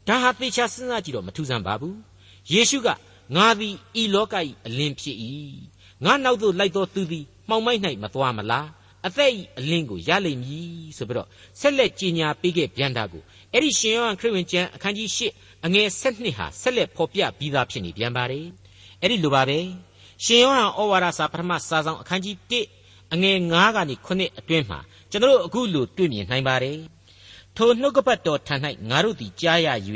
[0.08, 1.98] ဒါဟာသေချာစဉ်းစားကြည့်တော့မထူးဆန်းပါဘူး
[2.52, 2.88] ယေရှုက
[3.36, 5.18] ငါသည်ဤလောက၏အလင်းဖြစ်၏
[6.06, 8.68] ငါနောက်သို့လိုက်သောသူသည်မှောင်မိုက်၌မသွားမလား
[9.08, 11.28] အသက်ဤအလင်းကိုရလိမ့်မည်ဆိုပြီးတော့
[11.60, 15.22] ဆက်လက်ကြီးညာပေးခဲ့ပြန်တာကိုအဲ့ဒီရှင်ယောဟန်ခရစ်ဝင်ကျမ်းအခန်းကြီး၈
[15.66, 18.46] အငယ်၁၂ဟာဆက်လက်ဖော်ပြပြီးသားဖြစ်နေပြန်ပါတယ်
[19.02, 19.60] အဲ့ဒီလိုပါပဲ
[20.24, 24.80] ရှင်ယောဟန်ဩဝါဒစာပထမစာဆောင်အခန်းကြီး1အငယ်9ကနေ9အတွင်းမှာ
[25.12, 26.80] ကျွန်တော်တို့အခုလိုတွေ့မြင်နိုင်ပါတယ်
[27.58, 28.56] ထိုနှုတ်ကပတ်တော်ထံ၌
[28.90, 29.68] ငါတို့သည်ကြားရ၍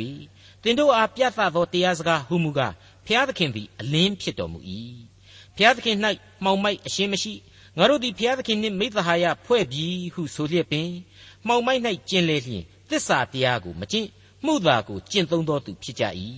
[0.63, 2.73] သင်တို့အားပြသသောတရားစကားဟုမူကား
[3.05, 4.59] ဖျားသခင်သည်အလင်းဖြစ်တော်မူ၏
[5.57, 5.97] ဖျားသခင်၌
[6.43, 7.33] မှောင်မိုက်အရှင်းမရှိ
[7.77, 10.89] ငါတို့သည်ဖျားသခင်နှင့်မိသဟာယဖွဲ့ပြီးဟုဆိုလျက်ပင်
[11.47, 14.07] မှောင်မိုက်၌ကျင်လေလျင်သစ္စာတရားကိုမကျင့်
[14.45, 16.03] မှုသာကိုကျင့်သုံးသောသူဖြစ်ကြ၏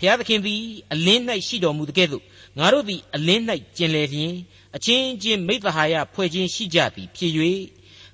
[0.00, 2.24] ဖျားသခင်သည်အလင်း၌ရှိတော်မူတဲ့ကဲ့သို့
[2.58, 3.42] ငါတို့သည်အလင်း၌
[3.76, 4.34] ကျင်လေလျင်
[4.76, 7.32] အချင်းချင်းမိသဟာယဖွဲ့ခြင်းရှိကြသည်ဖြစ်၍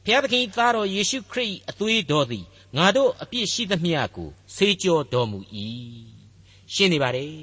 [0.04, 2.44] ဖျားသခင်သားတော်ယေရှုခရစ်အသွေးတော်သည်
[2.76, 5.38] ငါတို့အပြစ်ရှိသမျှကိုဆေးကြောတော်မူ၏
[6.74, 7.34] ရှင်းနေပါတယ်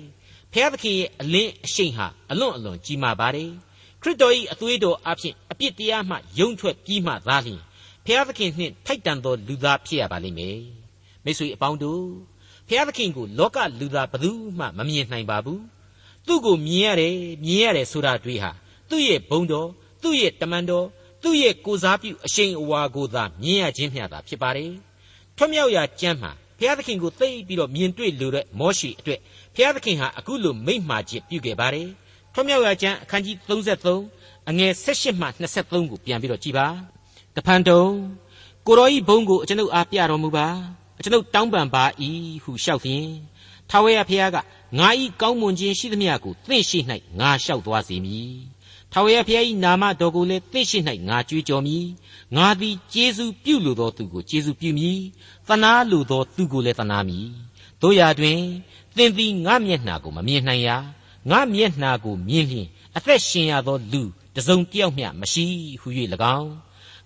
[0.53, 3.51] ဖျားသခင်ရဲ့အလင်းအရှိန်ဟာအလွန်အလွန်ကြီးမားပါတယ်
[4.01, 7.61] ခရစ်တော်၏အသွေးတော်အဖြစ်အပြစ်တရားမှယုံထွက်ပြီးမှသာလျှင်
[8.05, 10.59] ဖျားသခင်နှင့်ထိုက်တန်သောလူသားဖြစ်ရပါလိမ့်မယ်
[11.23, 12.03] မိတ်ဆွေအပေါင်းတို့
[12.67, 15.63] ဖျားသခင်ကိုလောကလူသားဘယ်သူမှမမြင်နိုင်ပါဘူး
[16.27, 18.51] သူ့ကိုမြင်ရတယ်မြင်ရတယ်ဆိုတာတွေ့ဟာ
[18.89, 19.69] သူ့ရဲ့ဘုံတော်
[20.01, 20.85] သူ့ရဲ့တမန်တော်
[21.23, 24.71] သူ့ရဲ့ကိုစားပြုအရှိန်အဝါကိုသာမြင်ရခြင်းမျှသာဖြစ်ပါတယ်
[25.37, 29.19] ထွတ်မြောက်ရာကျမ်းမှာဘုရားသခင်ကိုသိပြီးတော့မြင်တွေ့လို့တဲ့မောရှိအတွက်
[29.55, 31.87] ဘုရားသခင်ဟာအခုလိုမိန့်မှာခြင်းပြုခဲ့ပါတယ်
[32.33, 33.35] ထွတ်မြောက်ရာကျမ်းအခန်းကြီး
[33.93, 36.67] 33အငယ်16မှ23ကိုပြန်ပြီးတော့ကြည်ပါ
[37.35, 37.83] တဖန်တုံ
[38.67, 40.47] ကိုတော်ဤဘုံကိုအကျွန်ုပ်အားပြတော်မူပါ
[40.97, 41.83] အကျွန်ုပ်တောင်းပန်ပါ၏
[42.43, 43.07] ဟုလျှောက်ဖြင့်
[43.69, 44.37] ထာဝရဘုရားက
[44.79, 46.79] ငါဤကောင်းမွန်ခြင်းရှိသမျှကိုသင်ရှိ၌
[47.19, 48.33] ငါလျှောက်သွားစေမည်
[48.91, 50.79] ထာဝရဘုရား၏နာမတော်ကိုလည်းသိရှိ၌
[51.09, 51.85] ငါကြွေးကြော်မည်
[52.35, 54.99] ငါသည်ကျေးဇူးပြုလိုသောသူကိုကျေးဇူးပြုမည်
[55.47, 57.27] သနာလိုသောသူကိုလည်းသနာမည်
[57.81, 58.39] တို့ရာတွင်
[58.95, 60.77] သင်သည်ငါမျက်နှာကိုမမြင်နိုင်ရာ
[61.29, 64.03] ငါမျက်နှာကိုမြင်လျင်အသက်ရှင်ရသောလူ
[64.35, 65.45] တစုံတယောက်မျှမရှိ
[65.81, 65.87] ဟု၍၎
[66.37, 66.51] င်း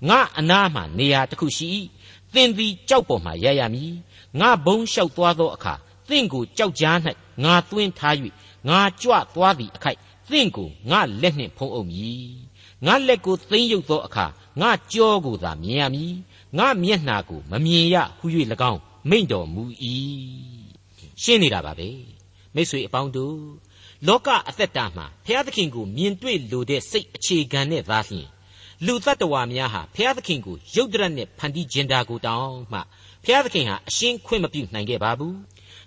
[0.10, 1.68] ငါအနားမှနေရာတစ်ခုရှိ၏
[2.34, 3.94] သင်သည်ကြောက်ပေါ်မှရရမည်
[4.40, 5.74] ငါဘုံလျှောက်သွားသောအခါ
[6.10, 6.98] သင်ကိုကြောက်ကြား၌
[7.44, 8.16] ငါသွင်းထား၍
[8.70, 12.30] ငါကြွသွားသည့်အခိုက်သင့်ကိုငါလက်နှင့်ဖုံးအုပ်မည်
[12.86, 14.26] ငါလက်ကိုသိမ့်ရုပ်သောအခါ
[14.62, 16.14] ငါကြောကိုသာမြင်ရမည်
[16.58, 18.26] ငါမျက်နှာကိုမမြင်ရဟု၍၎
[18.72, 19.64] င်းမိန့်တော်မူ၏
[21.22, 21.90] ရှင်းနေတာပါပဲ
[22.56, 23.38] မိတ်ဆွေအပေါင်းတို့
[24.08, 28.28] လောကအသက်တာမှာဘုရားသခင်ကိုမြင်တွေ့လိုတဲ့စိတ်အခြေခံနဲ့သာလျှင်
[28.86, 32.80] လူတ attva များဟာဘုရားသခင်ကိုရုပ်တရက်နဲ့ဖန်တီးခြင်းတာကိုတောင်းမှ
[33.24, 35.36] ဘုရားသခင်ဟာအရှင်းခွင့်မပြုနိုင်ခဲ့ပါဘူး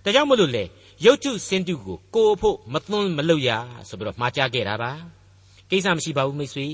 [0.05, 0.65] ဒါကြောင့်မလို့လေ
[1.05, 3.51] ရုပ်တုစင်တုကိုကိုအဖို့မသွန်းမလုပ်ရ
[3.89, 4.93] ဆိုပြီးတော့မှားကြားခဲ့တာပါ
[5.71, 6.67] ကိစ္စမရှိပါဘူးမိတ်ဆွေ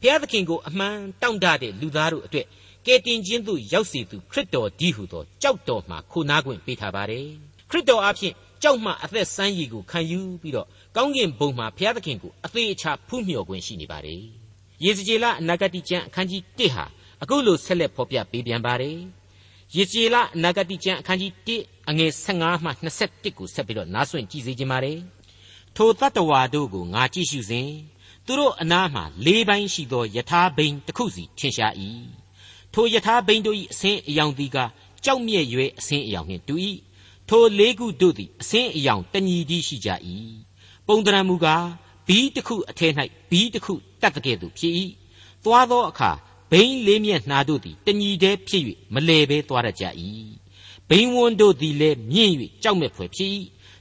[0.00, 2.46] ဘုရားသခင်ကိုအမှန်တောင့်တတဲ့လူသားတို့အတွက်
[2.86, 7.26] ကယ်တင်ခြင်းသို့ရောက်စေသူခရစ်တော်ဒီဟုသောကြောက်တော်မှာခိုနားခွင့်ပေးထားပါတယ်
[7.70, 14.41] ခရစ်တော်အဖျင်ကြောက်မှအသက်ဆန်းရည်ကိုခံယူပြီးတော့ကောင်းကင်ဘုံမှာဘုရားသခင်ကိုအသေးအချာဖူးမြော်ခွင့်ရှိနေပါတယ်
[14.84, 16.84] ယေဇကျေလအနာဂတိကျမ်းအခန်းကြီး1ဟာ
[17.22, 18.98] အခုလိုဆက်လက်ဖော်ပြပေးပြန်ပါတယ်
[19.76, 22.70] ယေဇကျေလအနာဂတိကျမ်းအခန်းကြီး1အငယ်15မှ
[23.04, 24.98] 21ကိုဆက်ပြီးတော့နားဆွင့်ကြည့်စေချင်ပါတယ်
[25.76, 27.70] ထိုတတ္တဝါတို့ကိုငါကြည့်ရှုစဉ်
[28.26, 31.74] သူတို့အနားမှာလေးပိုင်းရှိသောယထာဘိန်တစ်ခုစီထင်ရှား၏
[32.72, 34.58] ထိုယထာဘိန်တို့၏အစင်းအယောင်သည်က
[35.04, 35.44] ကြောက်မြဲ့၍
[35.78, 36.54] အစင်းအယောင်နှင့်တူ၏
[37.28, 39.90] ထိုလေးခုတို့သည်အစင်းအယောင်တညီတည်းရှိကြ၏
[40.86, 41.66] ပုံတရံမူကား
[42.06, 42.92] ဘီးတစ်ခုအထက်၌
[43.30, 44.74] ဘီးတစ်ခု တတ်တဲ့ကဲ့သို့ဖြစ်၏
[45.44, 46.10] သွားသောအခါ
[46.50, 48.62] ဘိန်းလေးမျက်နှာတို့သည်တညီတည်းဖြစ်၍
[48.94, 49.84] မလဲဘဲသွားရကြ၏
[50.88, 53.30] ဘိန်းဝန်းတို့သည်လည်းမြင့်၍ကြောက်မဲ့ဖွယ်ဖြစ်၏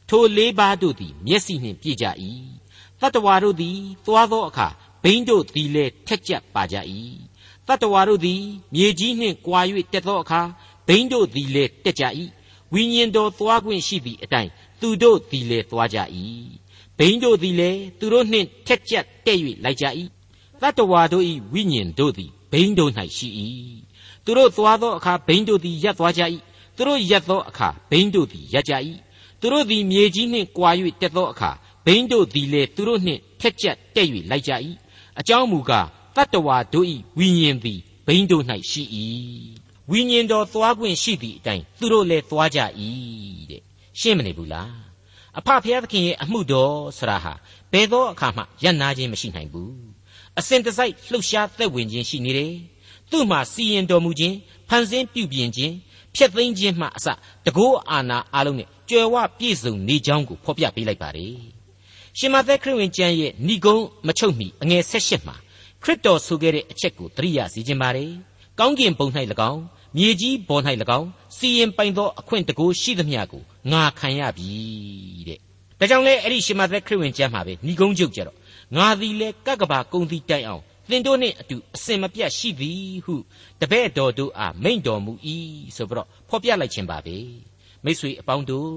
[0.10, 2.06] ထိုလေးပါးတို့သည်မျက်စိနှင့်ပြည့်ကြ၏
[3.02, 4.68] တတဝါတို့သည်သွားသောအခါ
[5.04, 6.78] ဘိန်းတို့သည်လည်းထက်ကြပ်ပါကြ၏
[7.68, 8.42] တတဝါတို့သည်
[8.74, 9.60] မြေကြီးနှင့်ကွာ၍
[9.94, 10.42] တက်သောအခါ
[10.88, 12.04] ဘိန်းတို့သည်လည်းတက်ကြ၏
[12.74, 16.00] ဝိညာဉ်တော်သွားခွင့်ရှိသည့်အတိုင်းသူတို့သည်လည်းသွားကြ၏
[17.04, 19.86] ဘိန်းတို့သည်လည်းသူတို့နှင့်ထက်ကြပ်တဲ့၍လိုက်ကြ၏
[20.62, 23.28] တတဝါတို့၏ဝိညာဉ်တို့သည်ဘိန်းတို့၌ရှိ၏
[24.26, 26.22] သူတို့သွားသောအခါဘိန်းတို့သည်ရပ်သွားကြ၏
[26.76, 28.74] သူတို့ရက်သောအခါဘိန်းတို့သည်ရက်ကြ၏
[29.40, 30.70] သူတို့သည်မြေကြီးနှင့်ကွာ၍
[31.02, 31.52] တက်သောအခါ
[31.86, 34.52] ဘိန်းတို့သည်လည်းသူတို့နှင့်ထက်ကျက်တက်၍လိုက်ကြ၏
[35.20, 36.88] အကြောင်းမူကားတတ္တဝါတို့၏
[37.18, 38.84] ဝိညာဉ်သည်ဘိန်းတို့၌ရှိ၏
[39.92, 42.60] ဝိညာဉ်တော်သွားခွင့်ရှိသည့်အတိုင်းသူတို့လည်းသွားကြ၏
[43.50, 43.62] တဲ့
[44.00, 44.91] ရှင်းမနေဘူးလား
[45.40, 47.34] အဖဖျားသခင်ရဲ့အမှုတော်ဆရာဟာ
[47.72, 49.74] ဘယ်သောအခါမှရပ်နာခြင်းမရှိနိုင်ဘူး
[50.40, 52.54] အစဉ်တစိုက်လှုပ်ရှားသက်ဝင်ခြင်းရှိနေတယ်
[53.12, 54.36] သူ့မှာစီရင်တော်မူခြင်း
[54.70, 55.74] ဖန်ဆင်းပြုပြင်ခြင်း
[56.16, 57.08] ဖျက်သိမ်းခြင်းမှအစ
[57.46, 61.36] တကောအာနာအလုံးနဲ့ကြွယ်ဝပြည့်စုံနေကြောင်းကိုဖော်ပြပေးလိုက်ပါတယ်
[62.18, 65.36] ရှင်မသက်ခရစ်ဝင်ကျမ်းရဲ့ဏိဂုံးမချုပ်မီအငယ်၁၈မှာ
[65.84, 68.12] ခရစ်တော်ဆိုခဲ့တဲ့အချက်ကိုသတိရစီခြင်းပါတယ်
[68.60, 69.08] ကောင်းကင်ဘုံ၌၎
[69.52, 69.62] င်း
[69.98, 70.64] မြေကြီးပေါ်၌၎
[71.00, 74.50] င်းစီရင်ပိုင်သောအခွင့်တကူရှိသမျှကိုငါခံရပြီ
[75.28, 75.40] တဲ့
[75.80, 78.38] ဒါကြောင့်လေအဲ့ဒီရှမသက်ခရစ်ဝင်ကျမ်းမှာပဲဏိဂုံးချုပ်ကြတော့
[78.78, 83.16] ငါသည်လေကကဘာကုံသည်တိုင်အောင်သင်တို့နှင့်အတူအစင်မပြတ်ရှိသည်ဟု
[83.62, 85.14] တပည့်တော်တို့အားမိန့်တော်မူ၏
[85.76, 87.18] ဆိုပြီးတော့ဖော်ပြလိုက်ခြင်းပါပဲ
[87.84, 88.72] မိတ်ဆွေအပေါင်းတို့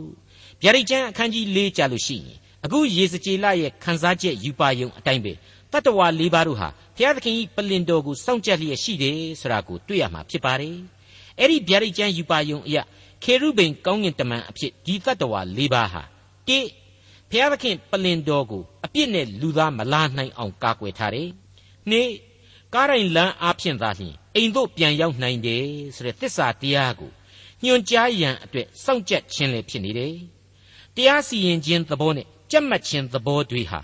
[0.62, 5.32] ဗျာဒိတ်ကျမ်းအခန်းကြီး၄ကြာလို့ရှိရင်အခုယေစကြည်လရဲ့ခန်းစားချက်ယူပါယုံအတိုင်းပဲ
[5.72, 10.76] တတ္တဝါ၄ပါးတို့ဟာဘုရားသခင်၏ပလင်တော်ကိုစောင့်ကြက်လျက်ရှိတယ်ဆိုတာကိုတွေ့ရမှာဖြစ်ပါတယ်
[11.38, 12.82] အဲ့ဒီဗျာဒိတ်ကျမ်းယူပါယုံအရာ
[13.22, 16.02] ခေရုဗိမ်ကောင်းကင်တမန်အဖြစ်ဒီတတ္တဝါ၄ပါးဟာ
[16.48, 16.58] တိ
[17.30, 21.28] ဘုရားသခင်ပလင်တော်ကိုအပြစ်နဲ့လူသားမလာနိုင်အောင်ကာကွယ်ထားတယ်။
[21.90, 22.08] နေ့
[22.74, 27.10] ကားတိုင်းလမ်းအားဖြင့်သာလျှင်အိမ်တို့ပြန်ရောက်နိုင်တယ်ဆိုတဲ့သစ္စာတရားကို
[27.64, 30.14] ညွှန်ကြားရန်အတွက်စောင့်ကြက်ခြင်းလည်းဖြစ်နေတယ်။
[30.96, 33.80] တရားစီရင်ခြင်းသဘောနဲ့ကြက်မှတ်ခြင်းသဘောတွေဟာ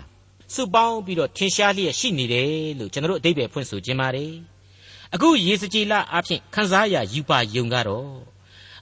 [0.53, 4.31] စုပေါင်းပြီးတော့ထင်ရှားလျက်ရှိနေတယ်လို့ကျွန်တော်တို့အဓိပ္ပာယ်ဖွင့်ဆိုခြင်းပါတယ်။
[5.15, 8.09] အခုယေစကြည်လအားဖြင့်ခန်းစားရယူပါယုံကတော့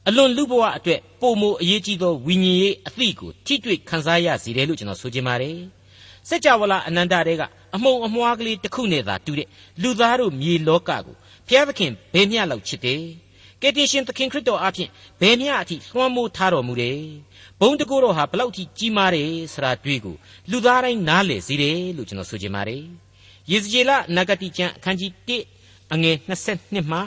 [0.08, 5.58] အလွန်လူဘဝအတွက်ပုံမအရေးကြီးသောဝိညာဉ်ရေးအသည့်ကိုထိတွေ့ခန်းစားရစီတယ်လို့ကျွန်တော်ဆိုချင်ပါတယ်။
[6.30, 7.42] စัจ java လာအနန္တတဲက
[7.76, 9.48] အမုံအမွှားကလေးတစ်ခုနဲ့သာတူတဲ့
[9.82, 11.02] လူသားတို့မြေလောကကို
[11.48, 13.02] ဘုရားသခင်ဘယ်မျှလောက်ချစ်တယ်။
[13.62, 14.89] ကယ်တင်ရှင်သခင်ခရစ်တော်အဖင်
[15.22, 17.00] ဘယ်မျှအထိလွှမ်းမိုးထားတော်မူတယ်။
[17.60, 20.15] ဘုံတကူတော်ဟာဘလောက်ထိကြီးမားတယ်ဆိုတာတွေ့ကို
[20.52, 22.84] လူသားတိုင်းနားလည်စေတယ်လို့ကျွန်တော်ဆိုချင်ပါတယ်။
[23.52, 25.59] ယေဇကျေလနဂတိကျမ်းအခန်းကြီး1
[25.92, 26.16] အငယ်
[26.50, 26.98] 22မှ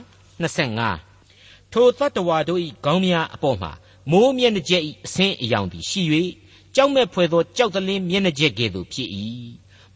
[0.41, 3.71] 25ထိုတတ္တဝါတို့၏ခေါင်းများအပေါ်မှာ
[4.11, 6.01] မိုးမျက်နှာကျက်၏အဆင်းအယောင်သည်ရှိ၍
[6.75, 9.09] ကြောက်မဲ့ဖွယ်သောကြောက်တလင်းမျက်နှာကျက်ကဲ့သို့ဖြစ်၏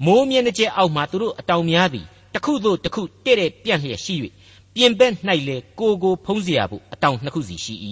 [0.06, 4.15] မိုးမျက်နှာကျက်အောက်မှသူတို့အတောင်များသည်တစ်ခုသို့တစ်ခုတဲ့တဲ့ပြန့်လျက်ရှိ၍
[4.76, 5.13] ပြင်ပက်၌
[5.47, 7.76] လေကိုကိုဖုံးเสียဖို့အတောင်နှစ်ခုစီရှိ၏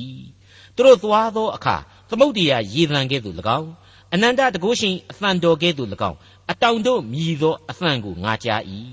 [0.76, 1.76] သူတို့သွားသောအခါ
[2.10, 3.70] သမုတ်တရားရေသံကဲ့သို့၎င်း
[4.14, 6.18] အနန္တတကုရှင်အသံတော်ကဲ့သို့၎င်း
[6.52, 8.62] အတောင်တို့မြည်သောအသံကိုငါကြား၏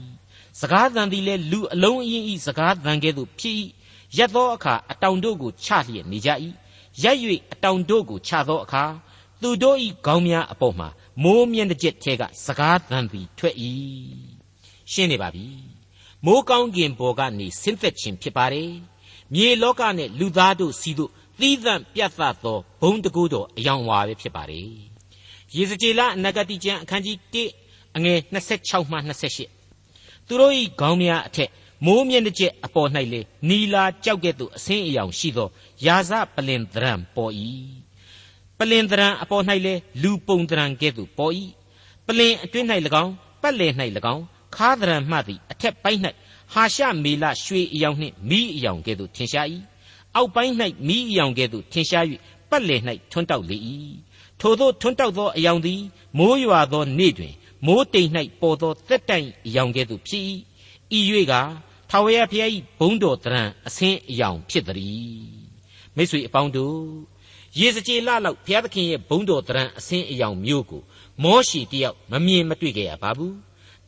[0.59, 3.55] စကားသံသည်လည်းလူအလုံးအင်းဤစကားသံကဲ့သို့ဖြစ်၏
[4.17, 6.29] ရက်သောအခါအတောင်တို့ကိုချလျက်နေကြ၏
[7.03, 7.17] ရက်၍
[7.53, 8.83] အတောင်တို့ကိုချသောအခါ
[9.41, 10.87] သူတို့၏ခေါင်းများအပေါ်မှာ
[11.23, 13.55] မိုးမျက်နှာကျက်ထဲကစကားသံသည်ထွက်၏
[14.91, 15.47] ရှင်းနေပါပြီ
[16.25, 18.71] မိုးကောင်းကင်ဘော်ကနေဆင်းသက်ခြင်းဖြစ်ပါတယ်
[19.33, 24.69] မြေလောကနဲ့လူသားတို့စီတို့သီးသန့်ပြတ်သားသောဘုံတကူတော်အယောင်ဝါပဲဖြစ်ပါတယ်
[25.55, 29.60] ယေဇကျေလအနဂတိကျမ်းအခန်းကြီး1အငယ်26မှ28
[30.31, 31.49] သူတို့၏ခေါင်းများအထက်
[31.85, 35.49] မိုးမျက်နှာကျက်အပေါ်၌လေနီလာကြောက်ကဲ့သို့အဆင်းအယောင်ရှိသော
[35.85, 37.33] ယာဇပလင်သရံပေါ်၏
[38.57, 41.33] ပလင်သရံအပေါ်၌လေလူပုံသရံကဲ့သို့ပေါ်၏
[42.07, 42.67] ပလင်အတွင်း၌၎
[43.03, 43.71] င်းပတ်လည်၌၎
[44.13, 44.23] င်း
[44.55, 46.01] ခါသရံမှသည်အထက်ပိုင်း၌
[46.53, 49.47] ဟာရှမေလရွှေအယောင်နှင့်မီးအယောင်ကဲ့သို့ထင်ရှား၏
[50.15, 50.53] အောက်ပိုင်း၌
[50.87, 52.05] မီးအယောင်ကဲ့သို့ထင်ရှား၍
[52.49, 53.57] ပတ်လည်၌ထွန်းတောက်လေ၏
[54.39, 55.81] ထိုသောထွန်းတောက်သောအယောင်သည်
[56.17, 57.33] မိုးရွာသောနေ့တွင်
[57.65, 58.09] မိုးတိမ်၌
[58.41, 60.25] ပေါ်သောသက်တိုင်အယောင်ကဲ့သို့ဖြစ်၏
[60.97, 60.99] ဤ၍
[61.31, 61.33] က
[61.89, 65.41] ထာဝရဘုရား၏ဘုန်းတော်တရံအဆင်းအယောင်ဖြစ်သည်
[65.95, 66.79] မိတ်ဆွေအပေါင်းတို့
[67.59, 70.81] ရေစကြည်လလောက်ဘုရားသခင်ရဲ့ဘုန်းတော်တရံအဆင်းအယောင်မျိုးကို
[71.23, 73.35] မောရှိတယောက်မမြင်မတွေ့ခဲ့ရပါဘူး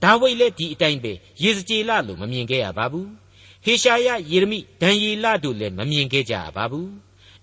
[0.03, 3.09] ဒါဝိဒ်လည်းဒီအတိုင်းပဲရေစကြည်လလို့မမြင်ခဲ့ရပါဘူး
[3.65, 6.89] ဟေရှာယယေရမိဒံယေလတို့လည်းမမြင်ခဲ့ကြရပါဘူး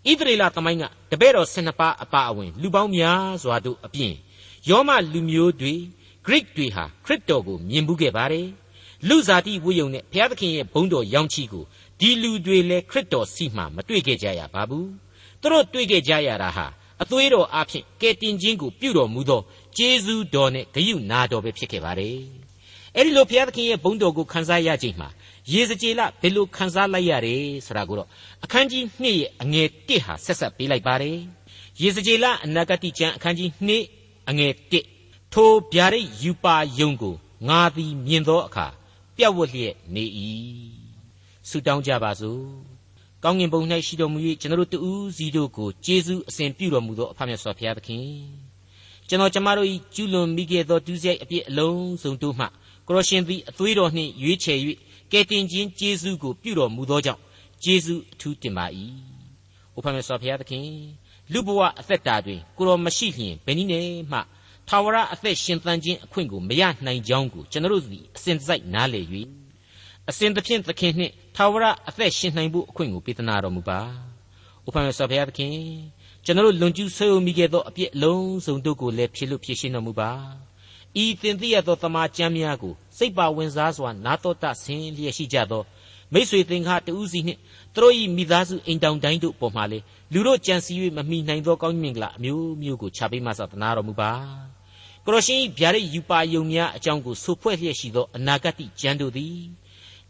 [0.08, 4.14] ဣသရေလသမိုင်းကတပည့်တော်12ပါးအပါအဝင်လူပေါင်းများစွာတို့အပြင်
[4.68, 5.74] ယောမလူမျိုးတွေ
[6.26, 8.46] Greek တွေဟာခရစ်တော်ကိုမြင်မှုခဲ့ပါတယ်
[9.08, 11.64] လူစားတိဝိယုံနဲ့ဘုရားသခင်ရဲ့ဘုန်းတော်ရောင်းချီကို
[12.00, 14.88] ဒီလူတွေလည်းခရစ်တော်စီမှမတွေ့ခဲ့ကြရပါဘူး
[15.40, 16.66] သူတို့တွေ့ခဲ့ကြရတာဟာ
[17.02, 19.40] အသွေးတော်အဖြစ်ကဲတင်ခြင်းကိုပြုတော်မူသော
[19.76, 22.16] ဂျေဇုတော်နဲ့ဂယုနာတော်ပဲဖြစ်ခဲ့ပါတယ်
[22.96, 25.08] အဲ့ဒီလိုဘုရားသခင်ရဲ့ဘုန်းတော်ကိုခန်းစားရခြင်းမှာ
[25.52, 28.08] ရေစကြည်လဘယ်လိုခန်းစားလိုက်ရတယ်ဆိုတာကိုတော့
[28.44, 31.16] အခန်းကြီး2ရဲ့အငယ်1ဟာဆက်ဆက်ပေးလိုက်ပါတယ်
[31.82, 33.50] ရေစကြည်လအနာဂတိကျမ်းအခန်းကြီး
[33.88, 34.89] 2အငယ်1
[35.32, 37.14] ထိုဗျာဒိတ်ယူပါယုံကို
[37.48, 38.66] ငါသည်မြင်သောအခါ
[39.16, 40.04] ပြတ်ဝတ်လျက်နေ၏
[41.48, 42.42] ဆုတောင်းကြပါစို့
[43.22, 48.04] ကောင်းကင်ဘုံ၌ရှိတော်မူ၍ကျွန်တော်တို့တူးစီတို့ကိုကျေးဇူးအစဉ်ပြုတော်မူသောအဖမြတ်စွာဘုရားသခင်
[49.08, 52.46] ကျွန်တော်ကျမတို့၏ကျူးလွန်မိခဲ့သောဒုစရိုက်အပြစ်အလုံးစုံတို့မှ
[52.86, 54.58] ကိုရရှင်သည်အသွေးတော်နှင့်ရွေးချယ်၍
[55.12, 57.20] ကယ်တင်ခြင်းကျေးဇူးကိုပြုတော်မူသောကြောင့်
[57.62, 58.66] ကျေးဇူးအထူးတင်ပါ၏။
[59.74, 60.66] အိုဖမြတ်စွာဘုရားသခင်
[61.32, 64.18] လူဘဝအသက်တာတွင်ကိုတော်မရှိလျင်ဘယ်နည်းနဲ့မှ
[64.72, 69.06] ထာဝရအသက်ရှင်သန်ခြင်းအခွင့်ကိုမရနိုင်ကြောင်းကိုကျွန်တော်တို့သည်အစဉ်တစိုက်နားလည်၍
[70.10, 73.80] အစဉ်သဖြင့်သခင်နှင့်ထာဝရအသက်ရှင်နိုင်ဖို့အခွင့်ကိုပေးသနာတော်မူပါ။
[74.66, 75.56] ဥပမာဆောဘုရားသခင်
[76.24, 80.10] ကျွန်တော်တို့လွန်ကျူးဆွေးမိခဲ့သောအပြစ်လုံးစုံတို့ကိုလည်းဖြည့်လို့ဖြည့်ရှင်းတော်မူပါ။
[81.02, 85.62] ဤသင်သိရသောတမန်ကျမ်းများကိုစိတ်ပါဝင်စားစွာနာတော်တဆင်းလျက်ရှိကြသော
[86.12, 87.40] မိတ်ဆွေသင်္ကာတူးစီနှင့်
[87.74, 89.78] သူတို့၏မိသားစုအိမ်တောင်တိုင်းတို့ပေါ်မှလေ
[90.12, 94.12] လူတို့ကြံစည်၍မမိနိုင်သောကောင်းမြင်ကလာအမျိုးမျိုးကိုခြာပေးမှသာသနာတော်မူပါ
[95.06, 99.40] ကိုရရှင်၏ဗျာဒိတ်ယူပါယုံများအကြောင်းကိုဆိုဖွဲ့လျက်ရှိသောအနာဂတ်ကျမ်းတို့သည်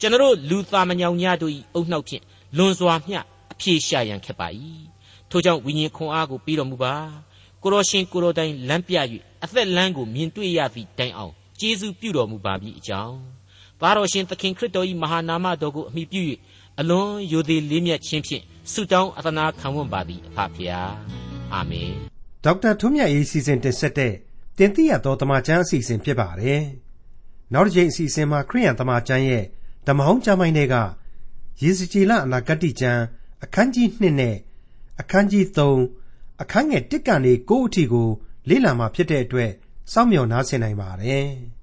[0.00, 2.22] ကျွန်တော်လူသားမညောင်များတို့၏အုံနှောက်ဖြင့်
[2.57, 3.18] လွန်စွာမျှ
[3.53, 4.48] အပြေရှာရန်ခက်ပါ၏
[5.31, 6.94] ထို့ကြောင့်ဝိညာဉ်ခွန်အားကိုပြီးတော်မူပါ
[7.62, 8.96] ကိုရောရှင်ကိုရောတိုင်းလမ်းပြ၍
[9.44, 13.16] အသက်လမ်းကိုမြင်တွေ့ရသည့်တိုင်အောင်ကျေးဇူးပြုတော်မူပါမည်အကြောင်း
[13.81, 16.20] သားတော်ရှင်သခင်ခရစ်တော်၏မဟာနာမတော်ကိုအမိပြု၍
[16.81, 20.92] အလွန်ယိုသေးလေးမြတ်ခြင်းဖြင့်ဆုတောင်းအသနာခံဝန်ပါသည်အဖဖျား
[21.55, 21.92] အာမင်
[22.44, 24.12] ဒေါက်တာထွန်းမြတ်ရေးစီစဉ်တင်ဆက်တဲ့
[24.59, 26.63] တင်ပြတော်တမချန်းအစီအစဉ်ဖြစ်ပါတယ်
[27.53, 29.45] နောက်တစ်ချိန်အစီအစဉ်မှာခရိယန်တမချန်းရဲ့
[29.87, 30.77] ဓမ္မဟောင်းကျမ်းပိုင်းတွေက
[31.63, 33.03] ယေစကြည်လအနာဂတ်ကျမ်း
[33.45, 34.37] အခန်းကြီး2နဲ့
[35.01, 35.45] အခန်းကြီး
[35.97, 38.09] 3အခန်းငယ်1ကနေ9အထိကို
[38.49, 39.51] လေ့လာမှာဖြစ်တဲ့အတွက်
[39.93, 41.29] စောင့်မျှော်နားဆင်နိုင်ပါတယ်။